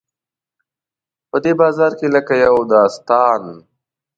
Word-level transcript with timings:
په 1.29 1.37
دې 1.43 1.53
بازار 1.61 1.91
کې 1.99 2.07
لکه 2.15 2.33
د 2.37 2.39
یو 2.45 2.57
داستان. 2.73 3.41